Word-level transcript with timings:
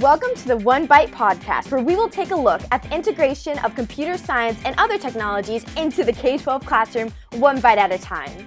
Welcome 0.00 0.34
to 0.34 0.48
the 0.48 0.56
One 0.56 0.88
Byte 0.88 1.12
podcast, 1.12 1.70
where 1.70 1.80
we 1.80 1.94
will 1.94 2.08
take 2.08 2.32
a 2.32 2.36
look 2.36 2.60
at 2.72 2.82
the 2.82 2.92
integration 2.92 3.60
of 3.60 3.76
computer 3.76 4.18
science 4.18 4.58
and 4.64 4.74
other 4.76 4.98
technologies 4.98 5.64
into 5.76 6.02
the 6.02 6.12
K 6.12 6.36
12 6.36 6.66
classroom 6.66 7.12
one 7.34 7.60
bite 7.60 7.78
at 7.78 7.92
a 7.92 7.98
time. 7.98 8.44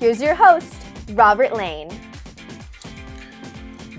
Here's 0.00 0.20
your 0.20 0.34
host, 0.34 0.74
Robert 1.12 1.54
Lane. 1.54 1.96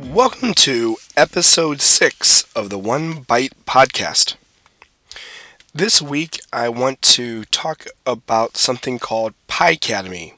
Welcome 0.01 0.53
to 0.55 0.97
episode 1.15 1.79
six 1.79 2.43
of 2.53 2.69
the 2.69 2.77
One 2.77 3.23
Byte 3.23 3.53
podcast. 3.65 4.35
This 5.73 6.01
week, 6.01 6.41
I 6.51 6.67
want 6.67 7.01
to 7.03 7.45
talk 7.45 7.85
about 8.05 8.57
something 8.57 8.99
called 8.99 9.33
Pi 9.47 9.75
Picademy. 9.75 10.33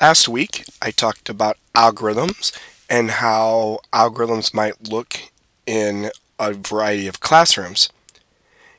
Last 0.00 0.26
week, 0.26 0.64
I 0.80 0.90
talked 0.90 1.28
about 1.28 1.58
algorithms 1.74 2.58
and 2.88 3.10
how 3.10 3.80
algorithms 3.92 4.54
might 4.54 4.88
look 4.88 5.20
in 5.66 6.10
a 6.38 6.52
variety 6.52 7.06
of 7.06 7.20
classrooms. 7.20 7.90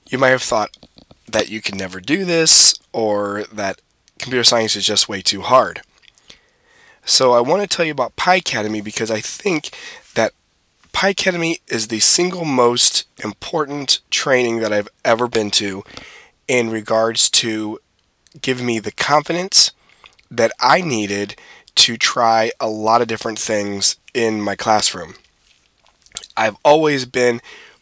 You 0.10 0.18
might 0.18 0.30
have 0.30 0.44
thought 0.44 0.78
that 1.28 1.50
you 1.50 1.62
can 1.62 1.78
never 1.78 2.00
do 2.00 2.24
this 2.24 2.76
or 2.94 3.44
that 3.52 3.82
computer 4.18 4.44
science 4.44 4.76
is 4.76 4.86
just 4.86 5.10
way 5.10 5.22
too 5.22 5.42
hard. 5.42 5.82
So 7.06 7.34
I 7.34 7.42
want 7.42 7.62
to 7.62 7.68
tell 7.68 7.86
you 7.86 7.92
about 7.92 8.16
Pi 8.16 8.40
Picademy 8.40 8.82
because 8.82 9.12
I 9.12 9.22
think 9.22 9.70
that 10.16 10.34
Pi 10.92 11.10
Picademy 11.10 11.60
is 11.68 11.88
the 11.88 12.00
single 12.00 12.46
most 12.46 13.06
important 13.24 14.02
training 14.10 14.60
that 14.60 14.74
I've 14.74 14.90
ever 15.06 15.28
been 15.28 15.52
to 15.52 15.84
in 16.48 16.70
regards 16.70 17.30
to 17.30 17.80
giving 18.42 18.66
me 18.66 18.80
the 18.80 18.92
confidence 18.92 19.72
that 20.30 20.52
I 20.60 20.82
needed 20.82 21.36
to 21.78 21.98
try 21.98 22.52
a 22.60 22.68
lot 22.68 23.02
of 23.02 23.08
different 23.08 23.40
things 23.40 23.96
in 24.14 24.42
my 24.42 24.56
classroom. 24.56 25.14
I've 26.36 26.58
always 26.66 27.06
been 27.06 27.40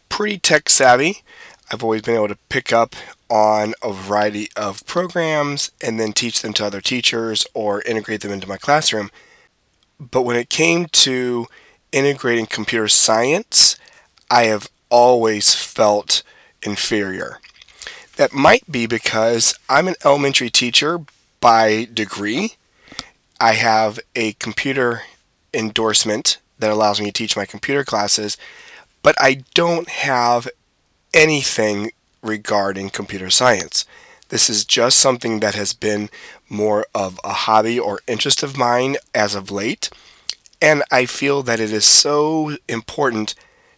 pretty 0.08 0.38
tech 0.38 0.68
savvy. 0.68 1.22
I've 1.70 1.82
always 1.82 2.02
been 2.02 2.14
able 2.14 2.28
to 2.28 2.38
pick 2.48 2.72
up 2.72 2.94
on 3.28 3.74
a 3.82 3.92
variety 3.92 4.48
of 4.56 4.86
programs 4.86 5.72
and 5.82 5.98
then 5.98 6.12
teach 6.12 6.42
them 6.42 6.52
to 6.54 6.66
other 6.66 6.80
teachers 6.80 7.46
or 7.54 7.82
integrate 7.82 8.20
them 8.20 8.32
into 8.32 8.48
my 8.48 8.56
classroom. 8.56 9.10
But 9.98 10.22
when 10.22 10.36
it 10.36 10.50
came 10.50 10.86
to 10.86 11.46
integrating 11.90 12.46
computer 12.46 12.88
science, 12.88 13.76
I 14.30 14.44
have 14.44 14.68
always 14.90 15.54
felt 15.54 16.22
inferior. 16.62 17.40
That 18.16 18.32
might 18.32 18.70
be 18.70 18.86
because 18.86 19.58
I'm 19.68 19.88
an 19.88 19.96
elementary 20.04 20.50
teacher 20.50 21.00
by 21.40 21.88
degree 21.92 22.56
I 23.40 23.52
have 23.52 24.00
a 24.14 24.32
computer 24.34 25.02
endorsement 25.52 26.38
that 26.58 26.70
allows 26.70 27.00
me 27.00 27.06
to 27.06 27.12
teach 27.12 27.36
my 27.36 27.44
computer 27.44 27.84
classes, 27.84 28.36
but 29.02 29.14
I 29.20 29.42
don't 29.54 29.88
have 29.88 30.48
anything 31.12 31.92
regarding 32.22 32.90
computer 32.90 33.30
science. 33.30 33.84
This 34.28 34.50
is 34.50 34.64
just 34.64 34.98
something 34.98 35.40
that 35.40 35.54
has 35.54 35.72
been 35.72 36.08
more 36.48 36.86
of 36.94 37.20
a 37.22 37.32
hobby 37.32 37.78
or 37.78 38.00
interest 38.08 38.42
of 38.42 38.56
mine 38.56 38.96
as 39.14 39.34
of 39.34 39.50
late, 39.50 39.90
and 40.60 40.82
I 40.90 41.06
feel 41.06 41.42
that 41.42 41.60
it 41.60 41.72
is 41.72 41.84
so 41.84 42.56
important 42.68 43.34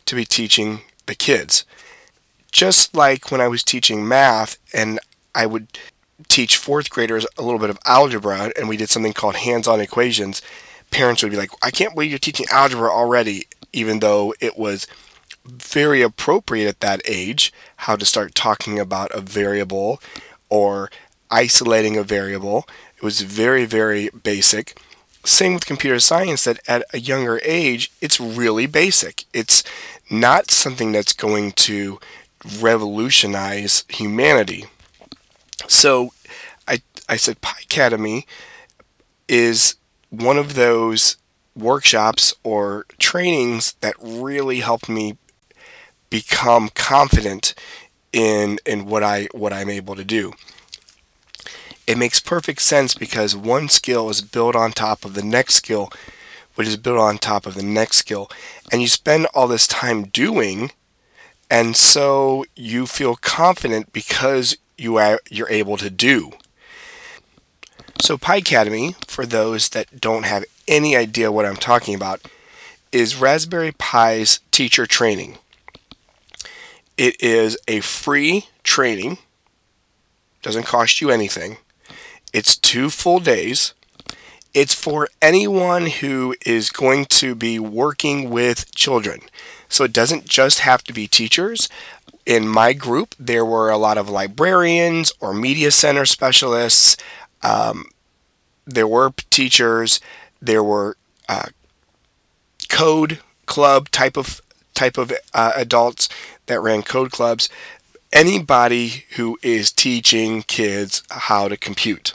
to 0.07 0.15
be 0.15 0.25
teaching 0.25 0.81
the 1.07 1.15
kids. 1.15 1.65
Just 2.51 2.95
like 2.95 3.31
when 3.31 3.41
I 3.41 3.49
was 3.49 3.63
teaching 3.63 4.09
math 4.09 4.57
and 4.73 4.99
I 5.35 5.45
would 5.45 5.79
teach 6.27 6.57
fourth 6.57 6.91
graders 6.91 7.27
a 7.37 7.43
little 7.43 7.61
bit 7.61 7.71
of 7.71 7.79
algebra 7.85 8.53
and 8.57 8.69
we 8.69 8.77
did 8.77 8.89
something 8.89 9.13
called 9.13 9.37
hands-on 9.37 9.81
equations, 9.81 10.43
parents 10.91 11.23
would 11.23 11.31
be 11.31 11.39
like, 11.39 11.51
I 11.63 11.71
can't 11.71 11.95
believe 11.95 12.11
you're 12.11 12.19
teaching 12.19 12.47
algebra 12.51 12.91
already, 12.91 13.47
even 13.73 14.01
though 14.01 14.35
it 14.41 14.59
was 14.59 14.87
very 15.45 16.03
appropriate 16.03 16.69
at 16.69 16.81
that 16.81 17.01
age 17.05 17.53
how 17.77 17.97
to 17.97 18.05
start 18.05 18.35
talking 18.35 18.79
about 18.79 19.11
a 19.13 19.21
variable 19.21 20.01
or 20.49 20.91
isolating 21.31 21.97
a 21.97 22.03
variable. 22.03 22.67
It 22.97 23.03
was 23.03 23.21
very, 23.21 23.65
very 23.65 24.11
basic. 24.11 24.81
Same 25.25 25.55
with 25.55 25.67
computer 25.67 25.99
science, 26.01 26.45
that 26.45 26.61
at 26.67 26.85
a 26.93 27.01
younger 27.01 27.41
age, 27.45 27.93
it's 28.01 28.21
really 28.21 28.67
basic. 28.67 29.25
It's 29.33 29.63
not 30.11 30.51
something 30.51 30.93
that's 30.93 31.13
going 31.13 31.53
to 31.53 32.01
revolutionize 32.61 33.85
humanity. 33.89 34.67
So 35.69 36.13
I, 36.67 36.83
I 37.09 37.17
said 37.17 37.41
Picademy 37.41 38.27
is 39.29 39.77
one 40.11 40.39
of 40.39 40.55
those 40.55 41.17
workshops 41.55 42.35
or 42.43 42.87
trainings 42.99 43.75
that 43.81 43.95
really 44.01 44.61
helped 44.61 44.89
me 44.89 45.17
become 46.11 46.71
confident 46.71 47.55
in 48.13 48.59
in 48.65 48.87
what 48.87 49.03
I 49.03 49.29
what 49.33 49.53
I'm 49.53 49.69
able 49.69 49.95
to 49.97 50.05
do. 50.05 50.33
It 51.87 51.99
makes 51.99 52.21
perfect 52.21 52.63
sense 52.63 52.95
because 52.95 53.37
one 53.37 53.69
skill 53.69 54.11
is 54.11 54.21
built 54.23 54.57
on 54.57 54.73
top 54.73 55.05
of 55.05 55.15
the 55.15 55.23
next 55.23 55.55
skill, 55.55 55.91
which 56.55 56.69
is 56.69 56.77
built 56.77 56.99
on 56.99 57.19
top 57.19 57.47
of 57.47 57.55
the 57.55 57.63
next 57.63 57.97
skill, 57.97 58.31
and 58.73 58.81
you 58.81 58.89
spend 58.89 59.27
all 59.35 59.47
this 59.47 59.67
time 59.67 60.05
doing 60.05 60.71
and 61.51 61.77
so 61.77 62.45
you 62.57 62.87
feel 62.87 63.17
confident 63.17 63.93
because 63.93 64.57
you 64.79 64.97
are 64.97 65.21
you're 65.31 65.51
able 65.51 65.77
to 65.77 65.91
do. 65.91 66.33
So 68.01 68.17
Picademy, 68.17 68.95
for 69.07 69.27
those 69.27 69.69
that 69.71 70.01
don't 70.01 70.25
have 70.25 70.45
any 70.67 70.97
idea 70.97 71.33
what 71.33 71.45
I'm 71.45 71.57
talking 71.57 71.95
about, 71.95 72.23
is 72.93 73.17
Raspberry 73.17 73.73
Pi's 73.73 74.41
teacher 74.51 74.87
training. 74.87 75.39
It 76.97 77.21
is 77.23 77.59
a 77.67 77.81
free 77.81 78.47
training, 78.63 79.19
doesn't 80.43 80.65
cost 80.65 81.01
you 81.01 81.11
anything. 81.11 81.59
It's 82.33 82.57
two 82.57 82.91
full 82.91 83.21
days. 83.21 83.75
It's 84.55 84.75
for 84.75 85.09
anyone 85.21 85.87
who 85.87 86.35
is 86.45 86.71
going 86.71 87.05
to 87.07 87.35
be 87.35 87.59
working 87.59 88.31
with 88.31 88.75
children. 88.75 89.21
So 89.69 89.85
it 89.85 89.93
doesn't 89.93 90.25
just 90.25 90.61
have 90.61 90.83
to 90.85 90.93
be 90.93 91.07
teachers 91.07 91.69
in 92.29 92.47
my 92.47 92.75
group, 92.75 93.15
there 93.19 93.45
were 93.45 93.71
a 93.71 93.79
lot 93.79 93.97
of 93.97 94.11
librarians 94.11 95.15
or 95.19 95.33
media 95.33 95.71
center 95.71 96.05
specialists. 96.05 96.95
Um, 97.43 97.87
there 98.67 98.87
were 98.87 99.13
teachers. 99.31 99.99
There 100.41 100.63
were 100.63 100.99
uh, 101.27 101.47
code 102.69 103.21
club 103.47 103.89
type 103.89 104.19
of 104.19 104.43
type 104.75 104.99
of 104.99 105.11
uh, 105.33 105.53
adults 105.57 106.11
that 106.47 106.61
ran 106.61 106.83
code 106.83 107.11
clubs. 107.11 107.49
Anybody 108.13 109.05
who 109.17 109.39
is 109.43 109.73
teaching 109.73 110.43
kids 110.43 111.03
how 111.11 111.49
to 111.49 111.57
compute. 111.57 112.13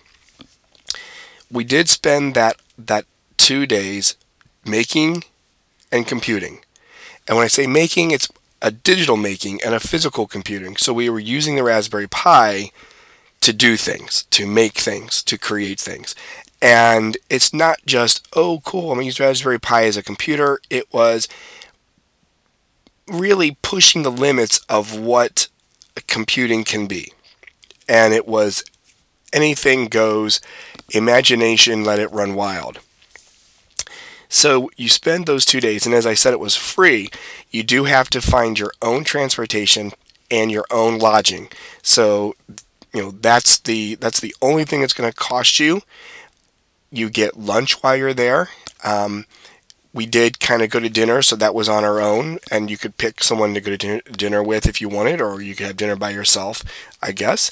We 1.52 1.64
did 1.64 1.90
spend 1.90 2.36
that 2.36 2.58
that 2.78 3.06
two 3.38 3.66
days 3.66 4.16
making 4.64 5.24
and 5.92 6.06
computing. 6.06 6.60
And 7.28 7.36
when 7.36 7.46
I 7.46 7.48
say 7.48 7.66
making, 7.66 8.12
it's 8.12 8.30
a 8.64 8.72
digital 8.72 9.18
making 9.18 9.60
and 9.64 9.76
a 9.76 9.80
physical 9.80 10.26
computing. 10.26 10.78
So 10.78 10.94
we 10.94 11.10
were 11.10 11.20
using 11.20 11.56
the 11.56 11.64
Raspberry 11.64 12.08
Pi 12.08 12.72
to 13.42 13.52
do 13.54 13.76
things, 13.76 14.24
to 14.32 14.48
make 14.48 14.78
things, 14.78 15.22
to 15.24 15.38
create 15.38 15.80
things. 15.80 16.16
And 16.62 17.18
it's 17.30 17.54
not 17.54 17.80
just, 17.86 18.26
oh, 18.34 18.62
cool, 18.64 18.84
I'm 18.92 18.96
going 18.96 19.02
to 19.02 19.06
use 19.08 19.20
Raspberry 19.20 19.60
Pi 19.60 19.84
as 19.84 19.98
a 19.98 20.02
computer. 20.02 20.60
It 20.70 20.92
was 20.94 21.28
really 23.06 23.58
pushing 23.62 24.04
the 24.04 24.12
limits 24.12 24.60
of 24.70 24.98
what 24.98 25.50
computing 26.08 26.64
can 26.64 26.88
be. 26.88 27.12
And 27.90 28.14
it 28.14 28.26
was 28.26 28.64
anything 29.34 29.88
goes, 29.88 30.40
imagination, 30.92 31.84
let 31.84 32.00
it 32.00 32.12
run 32.14 32.34
wild. 32.34 32.80
So 34.34 34.72
you 34.76 34.90
spend 34.90 35.28
those 35.28 35.46
two 35.46 35.62
days, 35.62 35.86
and 35.86 35.94
as 35.94 36.08
I 36.08 36.16
said, 36.16 36.34
it 36.34 36.40
was 36.40 36.56
free. 36.56 37.10
You 37.52 37.62
do 37.62 37.84
have 37.84 38.10
to 38.10 38.20
find 38.20 38.58
your 38.58 38.72
own 38.82 39.04
transportation 39.04 39.92
and 40.32 40.52
your 40.52 40.66
own 40.72 40.98
lodging. 40.98 41.50
So 41.84 42.36
you 42.92 43.04
know 43.04 43.12
that's 43.12 43.60
the 43.60 43.94
that's 43.94 44.20
the 44.20 44.36
only 44.42 44.66
thing 44.66 44.82
that's 44.82 44.94
going 44.94 45.10
to 45.10 45.16
cost 45.16 45.60
you. 45.60 45.82
You 46.92 47.12
get 47.12 47.38
lunch 47.40 47.84
while 47.84 47.96
you're 47.96 48.16
there. 48.16 48.50
Um, 48.84 49.28
we 49.94 50.08
did 50.08 50.40
kind 50.40 50.64
of 50.64 50.72
go 50.72 50.80
to 50.80 50.90
dinner, 50.90 51.22
so 51.22 51.36
that 51.36 51.54
was 51.54 51.70
on 51.70 51.84
our 51.84 52.02
own, 52.02 52.40
and 52.50 52.72
you 52.72 52.78
could 52.78 52.98
pick 52.98 53.22
someone 53.22 53.54
to 53.54 53.62
go 53.62 53.78
to 53.78 54.02
dinner 54.02 54.42
with 54.42 54.66
if 54.66 54.82
you 54.82 54.90
wanted, 54.90 55.22
or 55.22 55.44
you 55.44 55.54
could 55.54 55.68
have 55.68 55.78
dinner 55.78 55.96
by 55.96 56.10
yourself, 56.10 56.64
I 57.04 57.12
guess. 57.12 57.52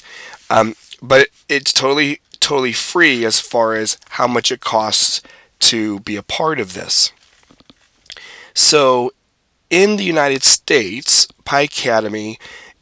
Um, 0.50 0.74
but 1.00 1.28
it's 1.48 1.72
totally 1.72 2.20
totally 2.40 2.72
free 2.72 3.24
as 3.24 3.38
far 3.38 3.74
as 3.74 3.98
how 4.10 4.26
much 4.26 4.50
it 4.50 4.58
costs 4.58 5.22
to 5.62 6.00
be 6.00 6.16
a 6.16 6.22
part 6.22 6.60
of 6.60 6.74
this. 6.74 7.12
So, 8.54 9.12
in 9.70 9.96
the 9.96 10.04
United 10.04 10.42
States, 10.42 11.26
Picademy 11.44 12.38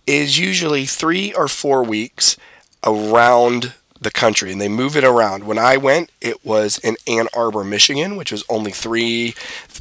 is 0.07 0.39
usually 0.39 0.87
three 0.87 1.33
or 1.33 1.47
four 1.47 1.85
weeks 1.85 2.37
around 2.85 3.75
the 4.01 4.11
country 4.11 4.51
and 4.51 4.61
they 4.61 4.69
move 4.69 4.97
it 4.97 5.05
around. 5.05 5.45
When 5.45 5.59
I 5.59 5.77
went, 5.77 6.11
it 6.21 6.45
was 6.45 6.79
in 6.79 6.97
Ann 7.07 7.29
Arbor, 7.35 7.63
Michigan, 7.63 8.17
which 8.17 8.33
was 8.33 8.45
only 8.49 8.73
three, 8.73 9.35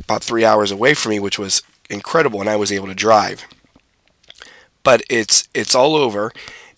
about 0.04 0.24
three 0.24 0.46
hours 0.46 0.72
away 0.72 0.94
from 0.94 1.12
me, 1.12 1.20
which 1.20 1.40
was 1.40 1.64
incredible, 1.90 2.42
and 2.42 2.50
I 2.50 2.58
was 2.58 2.72
able 2.72 2.88
to 2.88 2.96
drive. 2.96 3.46
But 4.84 5.02
it's 5.10 5.48
it's 5.54 5.76
all 5.76 5.96
over, 5.96 6.32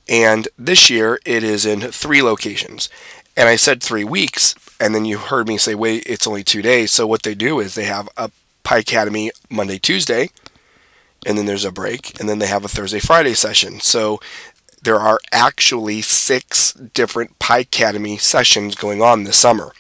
and 0.08 0.48
this 0.58 0.90
year 0.90 1.20
it 1.26 1.44
is 1.44 1.66
in 1.66 1.82
three 1.82 2.22
locations. 2.22 2.90
And 3.38 3.48
I 3.48 3.56
said 3.56 3.82
three 3.82 4.04
weeks, 4.04 4.54
and 4.82 4.96
then 4.96 5.06
you 5.06 5.20
heard 5.20 5.48
me 5.48 5.58
say, 5.58 5.76
wait, 5.76 6.04
it's 6.08 6.26
only 6.26 6.44
two 6.44 6.64
days. 6.64 6.92
So 6.92 7.06
what 7.06 7.22
they 7.22 7.36
do 7.36 7.60
is 7.60 7.76
they 7.76 7.86
have 7.86 8.10
a 8.18 8.32
Picademy 8.64 9.32
Monday, 9.48 9.78
Tuesday, 9.78 10.32
and 11.24 11.38
then 11.38 11.46
there's 11.46 11.66
a 11.66 11.72
break, 11.72 12.20
and 12.20 12.28
then 12.28 12.40
they 12.40 12.48
have 12.48 12.66
a 12.66 12.68
Thursday, 12.68 13.00
Friday 13.00 13.36
session. 13.36 13.80
So 13.80 14.20
there 14.82 15.00
are 15.00 15.20
actually 15.32 16.02
six 16.02 16.74
different 16.74 17.38
Picademy 17.38 18.18
sessions 18.18 18.74
going 18.74 19.04
on 19.04 19.24
this 19.24 19.38
summer. 19.38 19.72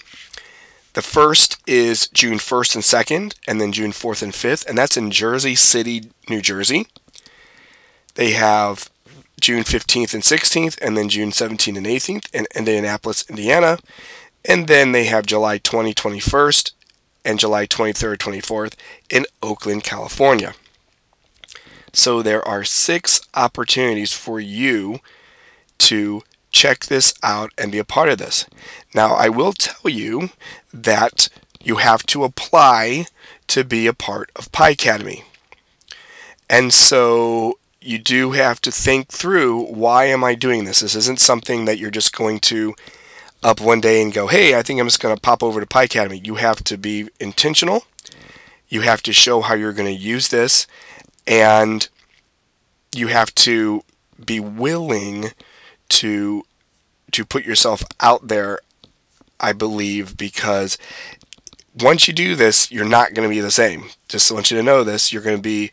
The 0.93 1.01
first 1.01 1.57
is 1.65 2.07
June 2.09 2.37
1st 2.37 2.75
and 2.75 2.83
2nd, 2.83 3.35
and 3.47 3.59
then 3.59 3.71
June 3.71 3.91
4th 3.91 4.21
and 4.21 4.33
5th, 4.33 4.67
and 4.67 4.77
that's 4.77 4.97
in 4.97 5.09
Jersey 5.09 5.55
City, 5.55 6.11
New 6.29 6.41
Jersey. 6.41 6.85
They 8.15 8.31
have 8.31 8.91
June 9.39 9.63
15th 9.63 10.13
and 10.13 10.21
16th, 10.21 10.77
and 10.79 10.95
then 10.95 11.09
June 11.09 11.31
17th 11.31 11.77
and 11.77 11.87
18th 11.87 12.35
in 12.35 12.45
Indianapolis, 12.55 13.27
Indiana. 13.27 13.79
And 14.45 14.67
then 14.67 14.91
they 14.91 15.05
have 15.05 15.25
July 15.25 15.57
20, 15.57 15.93
21st, 15.93 16.71
and 17.23 17.39
July 17.39 17.67
23rd, 17.67 18.17
24th 18.17 18.73
in 19.09 19.25
Oakland, 19.43 19.83
California. 19.83 20.53
So 21.93 22.21
there 22.21 22.45
are 22.47 22.63
six 22.63 23.21
opportunities 23.33 24.13
for 24.13 24.39
you 24.39 24.99
to 25.79 26.23
check 26.51 26.85
this 26.85 27.13
out 27.23 27.51
and 27.57 27.71
be 27.71 27.77
a 27.77 27.85
part 27.85 28.09
of 28.09 28.17
this. 28.17 28.45
Now, 28.93 29.13
I 29.13 29.29
will 29.29 29.53
tell 29.53 29.89
you 29.89 30.29
that 30.73 31.29
you 31.61 31.75
have 31.77 32.05
to 32.07 32.23
apply 32.23 33.05
to 33.47 33.63
be 33.63 33.87
a 33.87 33.93
part 33.93 34.31
of 34.35 34.51
Picademy. 34.51 35.23
And 36.49 36.73
so 36.73 37.57
you 37.79 37.97
do 37.97 38.31
have 38.31 38.61
to 38.61 38.71
think 38.71 39.09
through 39.09 39.63
why 39.65 40.05
am 40.05 40.23
I 40.23 40.35
doing 40.35 40.65
this? 40.65 40.81
This 40.81 40.95
isn't 40.95 41.19
something 41.19 41.65
that 41.65 41.77
you're 41.77 41.91
just 41.91 42.15
going 42.15 42.39
to 42.41 42.75
up 43.43 43.59
one 43.59 43.81
day 43.81 44.01
and 44.01 44.13
go, 44.13 44.27
hey, 44.27 44.55
I 44.55 44.61
think 44.61 44.79
I'm 44.79 44.87
just 44.87 45.01
going 45.01 45.15
to 45.15 45.21
pop 45.21 45.41
over 45.41 45.59
to 45.59 45.65
Picademy. 45.65 46.21
You 46.23 46.35
have 46.35 46.63
to 46.65 46.77
be 46.77 47.09
intentional. 47.19 47.85
You 48.67 48.81
have 48.81 49.01
to 49.03 49.13
show 49.13 49.41
how 49.41 49.55
you're 49.55 49.73
going 49.73 49.93
to 49.93 50.01
use 50.01 50.29
this. 50.29 50.67
And 51.27 51.87
you 52.93 53.07
have 53.07 53.33
to 53.35 53.83
be 54.23 54.39
willing 54.39 55.31
to 55.89 56.43
to 57.11 57.25
put 57.25 57.45
yourself 57.45 57.83
out 57.99 58.27
there 58.27 58.59
I 59.39 59.53
believe 59.53 60.15
because 60.17 60.77
once 61.79 62.07
you 62.07 62.13
do 62.13 62.35
this 62.35 62.71
you're 62.71 62.85
not 62.85 63.13
going 63.13 63.27
to 63.27 63.33
be 63.33 63.41
the 63.41 63.51
same 63.51 63.85
just 64.07 64.31
want 64.31 64.51
you 64.51 64.57
to 64.57 64.63
know 64.63 64.83
this 64.83 65.11
you're 65.11 65.21
going 65.21 65.35
to 65.35 65.41
be 65.41 65.71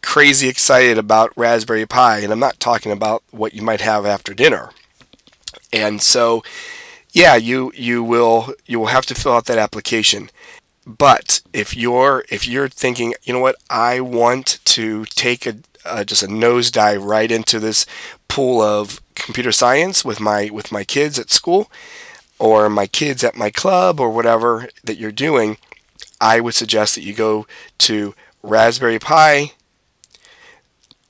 crazy 0.00 0.48
excited 0.48 0.96
about 0.96 1.36
Raspberry 1.36 1.86
Pi 1.86 2.20
and 2.20 2.32
I'm 2.32 2.38
not 2.38 2.60
talking 2.60 2.92
about 2.92 3.22
what 3.30 3.52
you 3.52 3.62
might 3.62 3.80
have 3.80 4.06
after 4.06 4.32
dinner 4.32 4.70
and 5.72 6.00
so 6.00 6.42
yeah 7.18 7.34
you 7.34 7.72
you 7.74 8.02
will 8.02 8.54
you 8.66 8.78
will 8.78 8.86
have 8.86 9.06
to 9.06 9.14
fill 9.14 9.32
out 9.32 9.46
that 9.46 9.58
application 9.58 10.30
but 10.86 11.40
if 11.52 11.76
you're 11.76 12.24
if 12.30 12.46
you're 12.46 12.68
thinking 12.68 13.12
you 13.24 13.32
know 13.32 13.40
what 13.40 13.56
I 13.68 14.00
want 14.00 14.58
to 14.64 15.04
take 15.06 15.44
a 15.46 15.56
just 16.04 16.22
a 16.22 16.28
nosedive 16.28 17.04
right 17.04 17.30
into 17.30 17.58
this 17.58 17.86
pool 18.28 18.60
of 18.60 19.00
computer 19.14 19.52
science 19.52 20.04
with 20.04 20.20
my 20.20 20.48
with 20.52 20.70
my 20.70 20.84
kids 20.84 21.18
at 21.18 21.30
school 21.30 21.70
or 22.38 22.68
my 22.70 22.86
kids 22.86 23.24
at 23.24 23.36
my 23.36 23.50
club 23.50 23.98
or 24.00 24.10
whatever 24.10 24.68
that 24.84 24.96
you're 24.96 25.12
doing, 25.12 25.56
I 26.20 26.40
would 26.40 26.54
suggest 26.54 26.94
that 26.94 27.02
you 27.02 27.14
go 27.14 27.46
to 27.78 28.14
Raspberry 28.42 28.98
Pi 28.98 29.52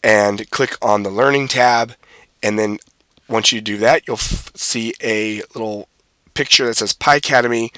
and 0.02 0.48
click 0.50 0.76
on 0.80 1.02
the 1.02 1.10
Learning 1.10 1.48
tab. 1.48 1.94
And 2.42 2.58
then 2.58 2.78
once 3.28 3.52
you 3.52 3.60
do 3.60 3.76
that, 3.78 4.06
you'll 4.06 4.14
f- 4.14 4.52
see 4.54 4.94
a 5.02 5.42
little 5.54 5.87
picture 6.38 6.66
that 6.66 6.76
says 6.76 6.92
Picademy. 6.92 7.72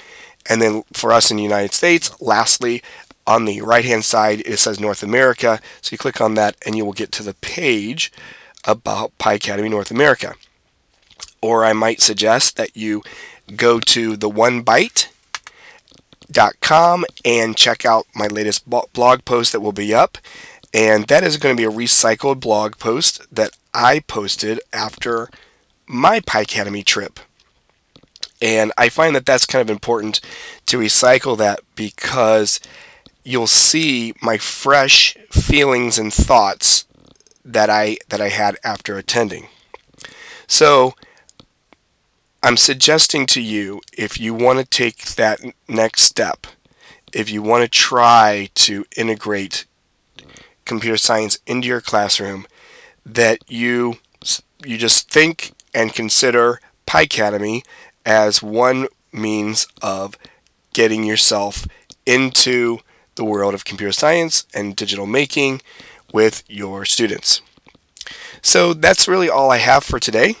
And 0.47 0.61
then 0.61 0.83
for 0.93 1.11
us 1.11 1.31
in 1.31 1.37
the 1.37 1.43
United 1.43 1.73
States, 1.73 2.11
lastly, 2.21 2.83
on 3.25 3.45
the 3.45 3.61
right 3.61 3.85
hand 3.85 4.05
side, 4.05 4.41
it 4.45 4.57
says 4.59 4.79
North 4.79 5.01
America. 5.01 5.59
So 5.81 5.93
you 5.93 5.97
click 5.97 6.21
on 6.21 6.35
that 6.35 6.55
and 6.63 6.75
you 6.75 6.85
will 6.85 6.93
get 6.93 7.11
to 7.13 7.23
the 7.23 7.33
page 7.33 8.11
about 8.63 9.17
Picademy 9.17 9.67
North 9.69 9.89
America. 9.89 10.35
Or 11.41 11.65
I 11.65 11.73
might 11.73 12.01
suggest 12.01 12.55
that 12.57 12.77
you 12.77 13.01
go 13.55 13.79
to 13.79 14.15
the 14.15 14.29
one 14.29 14.63
byte.com 14.63 15.05
and 17.25 17.57
check 17.57 17.83
out 17.83 18.05
my 18.15 18.27
latest 18.27 18.69
blog 18.69 19.25
post 19.25 19.53
that 19.53 19.61
will 19.61 19.71
be 19.71 19.91
up. 19.91 20.19
And 20.71 21.07
that 21.07 21.23
is 21.23 21.37
going 21.37 21.55
to 21.55 21.59
be 21.59 21.65
a 21.65 21.71
recycled 21.71 22.39
blog 22.39 22.77
post 22.77 23.25
that 23.33 23.57
I 23.73 24.01
posted 24.01 24.59
after 24.71 25.29
my 25.87 26.19
Picademy 26.19 26.83
trip. 26.83 27.19
And 28.41 28.71
I 28.77 28.89
find 28.89 29.15
that 29.15 29.25
that's 29.25 29.45
kind 29.45 29.61
of 29.61 29.69
important 29.69 30.19
to 30.65 30.79
recycle 30.79 31.37
that 31.37 31.59
because 31.75 32.59
you'll 33.23 33.47
see 33.47 34.13
my 34.21 34.37
fresh 34.37 35.15
feelings 35.29 35.99
and 35.99 36.11
thoughts 36.11 36.85
that 37.45 37.69
I 37.69 37.97
that 38.09 38.21
I 38.21 38.29
had 38.29 38.57
after 38.63 38.97
attending. 38.97 39.47
So 40.47 40.95
I'm 42.43 42.57
suggesting 42.57 43.25
to 43.27 43.41
you 43.41 43.81
if 43.95 44.19
you 44.19 44.33
want 44.33 44.59
to 44.59 44.65
take 44.65 45.05
that 45.15 45.39
next 45.67 46.01
step, 46.01 46.47
if 47.13 47.29
you 47.29 47.41
want 47.41 47.63
to 47.63 47.69
try 47.69 48.49
to 48.55 48.85
integrate 48.97 49.65
computer 50.65 50.97
science 50.97 51.37
into 51.45 51.67
your 51.67 51.81
classroom, 51.81 52.47
that 53.05 53.39
you 53.47 53.97
you 54.65 54.77
just 54.77 55.09
think 55.09 55.53
and 55.73 55.93
consider 55.93 56.59
Picademy 56.85 57.63
as 58.05 58.41
one 58.41 58.87
means 59.11 59.67
of 59.81 60.17
getting 60.73 61.03
yourself 61.03 61.67
into 62.05 62.79
the 63.15 63.23
world 63.25 63.53
of 63.53 63.65
computer 63.65 63.91
science 63.91 64.45
and 64.53 64.75
digital 64.75 65.05
making 65.05 65.61
with 66.13 66.43
your 66.47 66.85
students. 66.85 67.41
So 68.41 68.73
that's 68.73 69.07
really 69.07 69.29
all 69.29 69.51
I 69.51 69.57
have 69.57 69.83
for 69.83 69.99
today. 69.99 70.35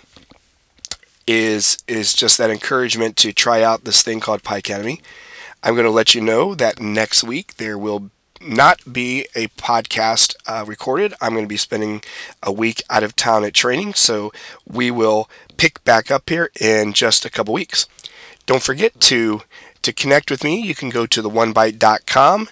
Is 1.27 1.77
is 1.87 2.13
just 2.13 2.37
that 2.39 2.49
encouragement 2.49 3.15
to 3.17 3.31
try 3.31 3.61
out 3.61 3.83
this 3.83 4.01
thing 4.01 4.19
called 4.19 4.43
Picademy. 4.43 5.01
I'm 5.63 5.75
going 5.75 5.85
to 5.85 5.91
let 5.91 6.15
you 6.15 6.19
know 6.19 6.55
that 6.55 6.81
next 6.81 7.23
week 7.23 7.57
there 7.57 7.77
will 7.77 8.09
not 8.41 8.81
be 8.91 9.27
a 9.35 9.47
podcast 9.49 10.35
uh, 10.45 10.65
recorded. 10.67 11.13
I'm 11.21 11.33
going 11.33 11.45
to 11.45 11.49
be 11.49 11.57
spending 11.57 12.01
a 12.41 12.51
week 12.51 12.81
out 12.89 13.03
of 13.03 13.15
town 13.15 13.43
at 13.43 13.53
training, 13.53 13.93
so 13.93 14.31
we 14.67 14.91
will 14.91 15.29
pick 15.57 15.83
back 15.83 16.11
up 16.11 16.29
here 16.29 16.51
in 16.59 16.93
just 16.93 17.25
a 17.25 17.29
couple 17.29 17.53
weeks. 17.53 17.87
Don't 18.45 18.63
forget 18.63 18.99
to 19.01 19.41
to 19.81 19.91
connect 19.91 20.29
with 20.29 20.43
me. 20.43 20.61
You 20.61 20.75
can 20.75 20.89
go 20.89 21.07
to 21.07 21.21
the 21.23 21.29
onebyte.com 21.29 22.49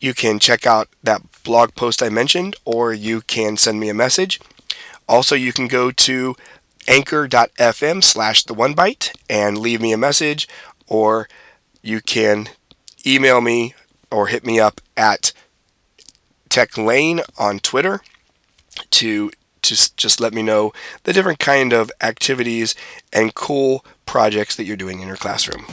you 0.00 0.14
can 0.14 0.38
check 0.38 0.66
out 0.66 0.88
that 1.02 1.22
blog 1.42 1.74
post 1.74 2.02
I 2.02 2.08
mentioned, 2.08 2.56
or 2.64 2.92
you 2.92 3.20
can 3.22 3.56
send 3.56 3.80
me 3.80 3.88
a 3.88 3.94
message. 3.94 4.40
Also, 5.08 5.34
you 5.34 5.52
can 5.52 5.68
go 5.68 5.90
to 5.90 6.36
anchor.fm 6.88 8.02
slash 8.02 8.44
the 8.44 8.54
one 8.54 8.74
byte 8.74 9.16
and 9.28 9.58
leave 9.58 9.80
me 9.80 9.92
a 9.92 9.98
message, 9.98 10.48
or 10.86 11.28
you 11.82 12.00
can 12.00 12.48
email 13.06 13.40
me 13.40 13.74
or 14.10 14.26
hit 14.28 14.44
me 14.44 14.60
up 14.60 14.80
at 14.96 15.32
TechLane 16.48 17.22
on 17.38 17.58
Twitter 17.58 18.00
to 18.90 19.30
just 19.62 19.96
just 19.96 20.20
let 20.20 20.32
me 20.32 20.42
know 20.42 20.72
the 21.02 21.12
different 21.12 21.38
kind 21.38 21.72
of 21.72 21.90
activities 22.00 22.74
and 23.12 23.34
cool 23.34 23.84
projects 24.06 24.56
that 24.56 24.64
you're 24.64 24.76
doing 24.76 25.00
in 25.00 25.08
your 25.08 25.16
classroom. 25.16 25.64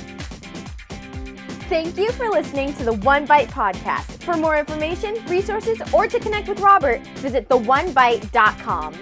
Thank 1.69 1.97
you 1.97 2.11
for 2.11 2.29
listening 2.29 2.73
to 2.75 2.83
the 2.83 2.93
One 2.93 3.25
Byte 3.25 3.47
podcast. 3.47 4.21
For 4.23 4.35
more 4.35 4.57
information, 4.57 5.15
resources, 5.27 5.81
or 5.93 6.07
to 6.07 6.19
connect 6.19 6.47
with 6.47 6.59
Robert, 6.59 7.01
visit 7.17 7.47
theonebyte.com. 7.49 8.93